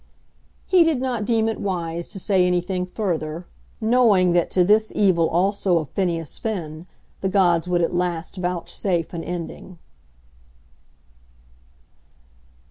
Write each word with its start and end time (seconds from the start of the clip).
He 0.65 0.83
did 0.83 0.99
not 0.99 1.25
deem 1.25 1.47
it 1.47 1.61
wise 1.61 2.07
to 2.07 2.17
say 2.19 2.43
anything 2.47 2.87
further, 2.87 3.45
knowing 3.79 4.33
that 4.33 4.49
to 4.49 4.63
this 4.63 4.91
evil 4.95 5.29
also 5.29 5.77
of 5.77 5.89
Phineas 5.89 6.39
Finn 6.39 6.87
the 7.21 7.29
gods 7.29 7.67
would 7.67 7.83
at 7.83 7.93
last 7.93 8.37
vouchsafe 8.37 9.13
an 9.13 9.23
ending. 9.23 9.77